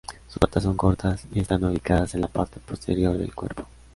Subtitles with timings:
[0.27, 3.67] Sus patas son cortas y están ubicadas en la parte posterior del cuerpo.